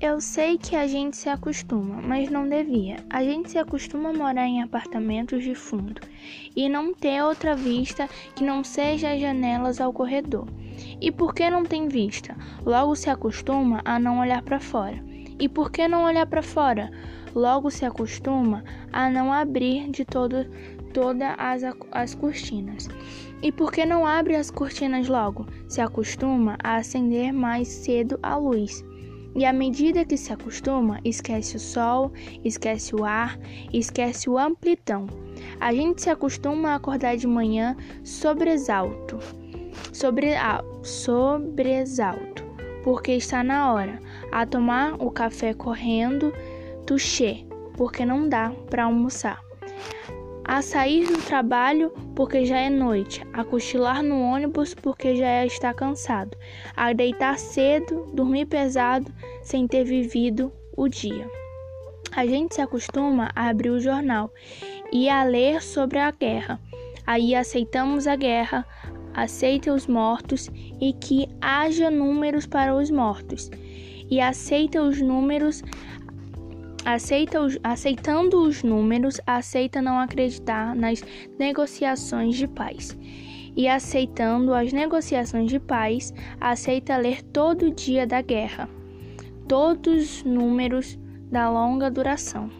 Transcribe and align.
Eu 0.00 0.18
sei 0.18 0.56
que 0.56 0.74
a 0.74 0.86
gente 0.86 1.14
se 1.14 1.28
acostuma, 1.28 2.00
mas 2.00 2.30
não 2.30 2.48
devia. 2.48 3.04
A 3.10 3.22
gente 3.22 3.50
se 3.50 3.58
acostuma 3.58 4.08
a 4.08 4.14
morar 4.14 4.46
em 4.46 4.62
apartamentos 4.62 5.44
de 5.44 5.54
fundo 5.54 6.00
e 6.56 6.70
não 6.70 6.94
ter 6.94 7.22
outra 7.22 7.54
vista 7.54 8.08
que 8.34 8.42
não 8.42 8.64
seja 8.64 9.12
as 9.12 9.20
janelas 9.20 9.78
ao 9.78 9.92
corredor. 9.92 10.48
E 11.02 11.12
por 11.12 11.34
que 11.34 11.50
não 11.50 11.66
tem 11.66 11.86
vista? 11.86 12.34
Logo 12.64 12.96
se 12.96 13.10
acostuma 13.10 13.82
a 13.84 13.98
não 13.98 14.20
olhar 14.20 14.40
para 14.40 14.58
fora. 14.58 15.04
E 15.38 15.46
por 15.50 15.70
que 15.70 15.86
não 15.86 16.04
olhar 16.04 16.26
para 16.26 16.42
fora? 16.42 16.90
Logo 17.34 17.70
se 17.70 17.84
acostuma 17.84 18.64
a 18.90 19.10
não 19.10 19.30
abrir 19.30 19.90
de 19.90 20.06
todo, 20.06 20.46
todas 20.94 21.34
as, 21.36 21.62
as 21.92 22.14
cortinas. 22.14 22.88
E 23.42 23.52
por 23.52 23.70
que 23.70 23.84
não 23.84 24.06
abre 24.06 24.34
as 24.34 24.50
cortinas 24.50 25.08
logo? 25.08 25.46
Se 25.68 25.82
acostuma 25.82 26.56
a 26.64 26.76
acender 26.76 27.34
mais 27.34 27.68
cedo 27.68 28.18
a 28.22 28.34
luz. 28.36 28.82
E 29.34 29.44
à 29.44 29.52
medida 29.52 30.04
que 30.04 30.16
se 30.16 30.32
acostuma, 30.32 31.00
esquece 31.04 31.56
o 31.56 31.60
sol, 31.60 32.12
esquece 32.44 32.94
o 32.94 33.04
ar, 33.04 33.38
esquece 33.72 34.28
o 34.28 34.36
amplitão. 34.36 35.06
A 35.60 35.72
gente 35.72 36.02
se 36.02 36.10
acostuma 36.10 36.70
a 36.70 36.74
acordar 36.74 37.16
de 37.16 37.26
manhã 37.26 37.76
sobresalto, 38.02 39.18
sobre, 39.92 40.32
sobresalto, 40.82 42.44
porque 42.82 43.12
está 43.12 43.44
na 43.44 43.72
hora, 43.72 44.00
a 44.32 44.44
tomar 44.44 44.94
o 44.94 45.10
café 45.10 45.54
correndo, 45.54 46.32
touché, 46.84 47.44
porque 47.76 48.04
não 48.04 48.28
dá 48.28 48.50
para 48.68 48.84
almoçar 48.84 49.40
a 50.50 50.62
sair 50.62 51.06
do 51.06 51.22
trabalho 51.22 51.92
porque 52.16 52.44
já 52.44 52.58
é 52.58 52.68
noite, 52.68 53.24
a 53.32 53.44
cochilar 53.44 54.02
no 54.02 54.20
ônibus 54.20 54.74
porque 54.74 55.14
já 55.14 55.46
está 55.46 55.72
cansado, 55.72 56.36
a 56.76 56.92
deitar 56.92 57.38
cedo, 57.38 58.10
dormir 58.12 58.46
pesado 58.46 59.14
sem 59.44 59.68
ter 59.68 59.84
vivido 59.84 60.52
o 60.76 60.88
dia. 60.88 61.30
A 62.10 62.26
gente 62.26 62.56
se 62.56 62.60
acostuma 62.60 63.30
a 63.36 63.48
abrir 63.48 63.70
o 63.70 63.78
jornal 63.78 64.34
e 64.92 65.08
a 65.08 65.22
ler 65.22 65.62
sobre 65.62 66.00
a 66.00 66.10
guerra. 66.10 66.60
Aí 67.06 67.32
aceitamos 67.32 68.08
a 68.08 68.16
guerra, 68.16 68.66
aceita 69.14 69.72
os 69.72 69.86
mortos 69.86 70.50
e 70.80 70.92
que 70.94 71.28
haja 71.40 71.92
números 71.92 72.44
para 72.44 72.74
os 72.74 72.90
mortos. 72.90 73.48
E 74.10 74.20
aceita 74.20 74.82
os 74.82 75.00
números 75.00 75.62
aceita 76.84 77.40
os, 77.40 77.58
aceitando 77.62 78.42
os 78.42 78.62
números, 78.62 79.20
aceita 79.26 79.82
não 79.82 79.98
acreditar 79.98 80.74
nas 80.74 81.02
negociações 81.38 82.36
de 82.36 82.46
paz. 82.46 82.96
E 83.56 83.68
aceitando 83.68 84.54
as 84.54 84.72
negociações 84.72 85.50
de 85.50 85.58
paz, 85.58 86.14
aceita 86.40 86.96
ler 86.96 87.22
todo 87.22 87.70
dia 87.70 88.06
da 88.06 88.22
guerra, 88.22 88.68
todos 89.48 90.18
os 90.18 90.24
números 90.24 90.98
da 91.30 91.50
longa 91.50 91.90
duração. 91.90 92.50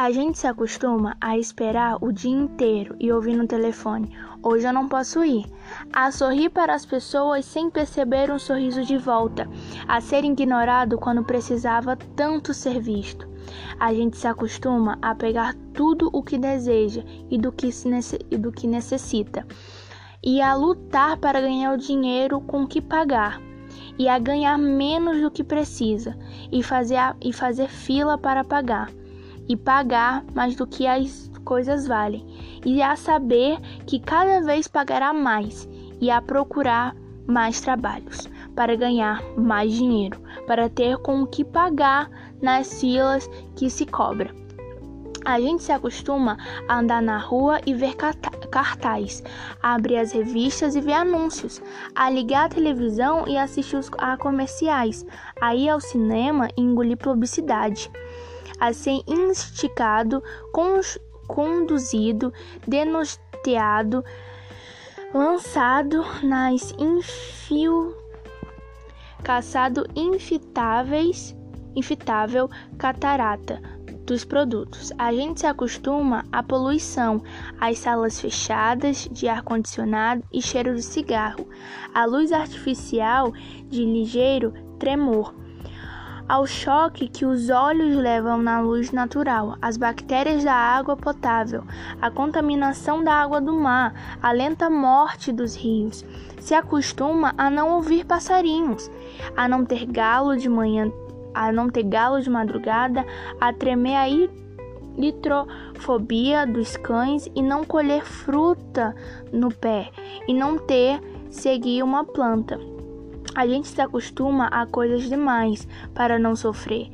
A 0.00 0.10
gente 0.10 0.38
se 0.38 0.46
acostuma 0.46 1.14
a 1.20 1.36
esperar 1.36 1.98
o 2.00 2.10
dia 2.10 2.30
inteiro 2.30 2.96
e 2.98 3.12
ouvir 3.12 3.36
no 3.36 3.46
telefone: 3.46 4.10
hoje 4.42 4.66
eu 4.66 4.72
não 4.72 4.88
posso 4.88 5.24
ir. 5.24 5.44
A 5.92 6.10
sorrir 6.10 6.50
para 6.50 6.74
as 6.74 6.84
pessoas 6.84 7.44
sem 7.44 7.70
perceber 7.70 8.30
um 8.30 8.38
sorriso 8.38 8.84
de 8.84 8.96
volta. 8.96 9.48
A 9.86 10.00
ser 10.00 10.24
ignorado 10.24 10.98
quando 10.98 11.24
precisava 11.24 11.96
tanto 12.16 12.52
ser 12.52 12.80
visto. 12.80 13.28
A 13.78 13.92
gente 13.92 14.16
se 14.16 14.26
acostuma 14.26 14.98
a 15.00 15.14
pegar 15.14 15.54
tudo 15.72 16.10
o 16.12 16.22
que 16.22 16.38
deseja 16.38 17.02
e 17.30 17.38
do 17.38 17.50
que, 17.50 17.70
e 18.30 18.36
do 18.36 18.52
que 18.52 18.66
necessita. 18.66 19.46
E 20.22 20.40
a 20.40 20.54
lutar 20.54 21.16
para 21.16 21.40
ganhar 21.40 21.72
o 21.72 21.78
dinheiro 21.78 22.40
com 22.40 22.66
que 22.66 22.80
pagar 22.80 23.40
e 23.98 24.08
a 24.08 24.18
ganhar 24.18 24.58
menos 24.58 25.20
do 25.20 25.30
que 25.30 25.44
precisa 25.44 26.16
e 26.50 26.62
fazer, 26.62 26.96
a, 26.96 27.16
e 27.20 27.32
fazer 27.32 27.68
fila 27.68 28.18
para 28.18 28.44
pagar 28.44 28.90
e 29.48 29.56
pagar 29.56 30.24
mais 30.34 30.54
do 30.54 30.66
que 30.66 30.86
as 30.86 31.29
coisas 31.40 31.86
valem, 31.86 32.24
e 32.64 32.82
a 32.82 32.96
saber 32.96 33.58
que 33.86 33.98
cada 33.98 34.40
vez 34.40 34.68
pagará 34.68 35.12
mais, 35.12 35.68
e 36.00 36.10
a 36.10 36.20
procurar 36.20 36.94
mais 37.26 37.60
trabalhos 37.60 38.28
para 38.54 38.76
ganhar 38.76 39.22
mais 39.36 39.72
dinheiro, 39.72 40.20
para 40.46 40.68
ter 40.68 40.96
com 40.98 41.22
o 41.22 41.26
que 41.26 41.44
pagar 41.44 42.10
nas 42.42 42.80
filas 42.80 43.28
que 43.54 43.70
se 43.70 43.86
cobra. 43.86 44.34
A 45.24 45.38
gente 45.38 45.62
se 45.62 45.70
acostuma 45.70 46.38
a 46.66 46.78
andar 46.78 47.02
na 47.02 47.18
rua 47.18 47.60
e 47.66 47.74
ver 47.74 47.94
cartaz, 47.94 49.22
abrir 49.62 49.98
as 49.98 50.12
revistas 50.12 50.74
e 50.74 50.80
ver 50.80 50.94
anúncios, 50.94 51.60
a 51.94 52.08
ligar 52.08 52.46
a 52.46 52.48
televisão 52.48 53.28
e 53.28 53.36
assistir 53.36 53.80
a 53.98 54.16
comerciais, 54.16 55.04
a 55.40 55.54
ir 55.54 55.68
ao 55.68 55.80
cinema 55.80 56.48
e 56.56 56.62
engolir 56.62 56.96
publicidade 56.96 57.90
a 58.60 58.74
ser 58.74 59.02
instigado, 59.06 60.22
conduzido, 61.30 62.32
denunciado, 62.66 64.04
lançado 65.14 66.04
nas 66.22 66.72
infil 66.72 67.94
caçado 69.22 69.86
infitáveis, 69.94 71.36
infitável 71.76 72.48
catarata 72.78 73.60
dos 74.06 74.24
produtos. 74.24 74.92
A 74.98 75.12
gente 75.12 75.40
se 75.40 75.46
acostuma 75.46 76.24
à 76.32 76.42
poluição, 76.42 77.22
às 77.60 77.78
salas 77.78 78.20
fechadas 78.20 79.08
de 79.12 79.28
ar 79.28 79.42
condicionado 79.42 80.24
e 80.32 80.42
cheiro 80.42 80.74
de 80.74 80.82
cigarro, 80.82 81.48
à 81.94 82.04
luz 82.06 82.32
artificial 82.32 83.32
de 83.68 83.84
ligeiro 83.84 84.52
tremor 84.78 85.34
ao 86.30 86.46
choque 86.46 87.08
que 87.08 87.26
os 87.26 87.50
olhos 87.50 87.96
levam 87.96 88.40
na 88.40 88.60
luz 88.60 88.92
natural, 88.92 89.56
as 89.60 89.76
bactérias 89.76 90.44
da 90.44 90.54
água 90.54 90.96
potável, 90.96 91.64
a 92.00 92.08
contaminação 92.08 93.02
da 93.02 93.12
água 93.14 93.40
do 93.40 93.52
mar, 93.52 93.92
a 94.22 94.30
lenta 94.30 94.70
morte 94.70 95.32
dos 95.32 95.56
rios. 95.56 96.04
Se 96.38 96.54
acostuma 96.54 97.34
a 97.36 97.50
não 97.50 97.72
ouvir 97.72 98.04
passarinhos, 98.06 98.88
a 99.36 99.48
não 99.48 99.64
ter 99.64 99.84
galo 99.86 100.36
de 100.36 100.48
manhã, 100.48 100.92
a 101.34 101.50
não 101.50 101.68
ter 101.68 101.82
galo 101.82 102.22
de 102.22 102.30
madrugada, 102.30 103.04
a 103.40 103.52
tremer 103.52 103.96
a 103.96 104.06
litrofobia 104.96 106.46
dos 106.46 106.76
cães 106.76 107.28
e 107.34 107.42
não 107.42 107.64
colher 107.64 108.04
fruta 108.04 108.94
no 109.32 109.52
pé 109.52 109.90
e 110.28 110.32
não 110.32 110.56
ter 110.58 111.00
seguir 111.28 111.82
uma 111.82 112.04
planta. 112.04 112.69
A 113.34 113.46
gente 113.46 113.68
se 113.68 113.80
acostuma 113.80 114.46
a 114.48 114.66
coisas 114.66 115.08
demais 115.08 115.66
para 115.94 116.18
não 116.18 116.34
sofrer, 116.34 116.90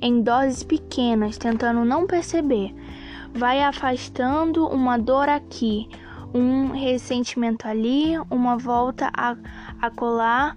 em 0.00 0.22
doses 0.22 0.62
pequenas, 0.62 1.36
tentando 1.36 1.84
não 1.84 2.06
perceber. 2.06 2.74
Vai 3.34 3.62
afastando 3.62 4.66
uma 4.66 4.96
dor 4.98 5.28
aqui, 5.28 5.88
um 6.32 6.72
ressentimento 6.72 7.66
ali, 7.66 8.14
uma 8.30 8.56
volta 8.56 9.10
a, 9.16 9.36
a 9.80 9.90
colar, 9.90 10.56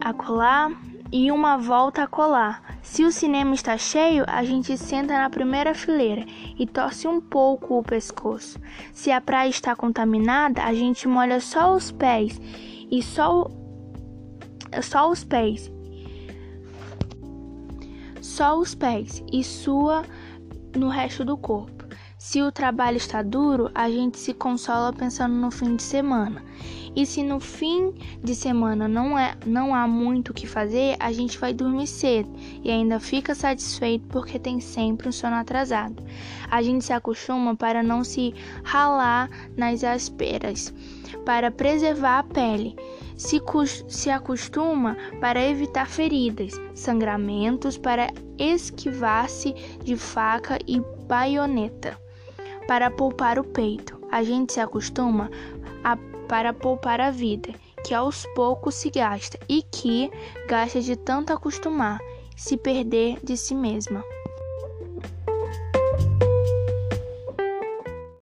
a 0.00 0.12
colar 0.12 0.70
e 1.12 1.30
uma 1.30 1.56
volta 1.56 2.02
a 2.02 2.06
colar. 2.06 2.62
Se 2.82 3.04
o 3.04 3.12
cinema 3.12 3.54
está 3.54 3.76
cheio, 3.76 4.24
a 4.26 4.44
gente 4.44 4.76
senta 4.76 5.16
na 5.16 5.28
primeira 5.28 5.74
fileira 5.74 6.24
e 6.58 6.66
torce 6.66 7.06
um 7.08 7.20
pouco 7.20 7.78
o 7.78 7.82
pescoço. 7.82 8.60
Se 8.92 9.10
a 9.10 9.20
praia 9.20 9.48
está 9.48 9.74
contaminada, 9.74 10.62
a 10.62 10.72
gente 10.72 11.08
molha 11.08 11.40
só 11.40 11.74
os 11.74 11.90
pés 11.90 12.40
e 12.90 13.02
só 13.02 13.50
só 14.82 15.10
os 15.10 15.24
pés. 15.24 15.70
Só 18.20 18.58
os 18.58 18.74
pés 18.74 19.22
e 19.32 19.42
sua 19.42 20.04
no 20.76 20.88
resto 20.88 21.24
do 21.24 21.36
corpo. 21.36 21.76
Se 22.18 22.42
o 22.42 22.50
trabalho 22.50 22.96
está 22.96 23.22
duro, 23.22 23.70
a 23.74 23.88
gente 23.88 24.18
se 24.18 24.34
consola 24.34 24.92
pensando 24.92 25.34
no 25.34 25.50
fim 25.50 25.76
de 25.76 25.82
semana. 25.82 26.42
E 26.96 27.04
se 27.04 27.22
no 27.22 27.38
fim 27.38 27.92
de 28.24 28.34
semana 28.34 28.88
não, 28.88 29.18
é, 29.18 29.36
não 29.44 29.74
há 29.74 29.86
muito 29.86 30.30
o 30.30 30.34
que 30.34 30.46
fazer, 30.46 30.96
a 30.98 31.12
gente 31.12 31.38
vai 31.38 31.52
dormir 31.52 31.86
cedo 31.86 32.28
e 32.64 32.70
ainda 32.70 32.98
fica 32.98 33.34
satisfeito 33.34 34.06
porque 34.08 34.38
tem 34.38 34.60
sempre 34.60 35.06
um 35.06 35.12
sono 35.12 35.36
atrasado. 35.36 36.02
A 36.50 36.62
gente 36.62 36.86
se 36.86 36.94
acostuma 36.94 37.54
para 37.54 37.82
não 37.82 38.02
se 38.02 38.34
ralar 38.64 39.28
nas 39.56 39.84
asperas, 39.84 40.72
para 41.26 41.50
preservar 41.50 42.20
a 42.20 42.22
pele 42.22 42.74
se, 43.16 43.40
se 43.88 44.10
acostuma 44.10 44.96
para 45.20 45.44
evitar 45.44 45.88
feridas, 45.88 46.52
sangramentos, 46.74 47.78
para 47.78 48.12
esquivar-se 48.38 49.52
de 49.82 49.96
faca 49.96 50.58
e 50.66 50.80
baioneta, 51.06 51.98
para 52.68 52.90
poupar 52.90 53.38
o 53.38 53.44
peito. 53.44 53.98
A 54.10 54.22
gente 54.22 54.52
se 54.52 54.60
acostuma 54.60 55.30
a, 55.82 55.96
para 56.28 56.52
poupar 56.52 57.00
a 57.00 57.10
vida, 57.10 57.54
que 57.84 57.94
aos 57.94 58.26
poucos 58.34 58.74
se 58.74 58.90
gasta 58.90 59.38
e 59.48 59.62
que 59.62 60.10
gasta 60.48 60.80
de 60.80 60.96
tanto 60.96 61.32
acostumar, 61.32 62.00
se 62.36 62.56
perder 62.56 63.18
de 63.22 63.36
si 63.36 63.54
mesma. 63.54 64.02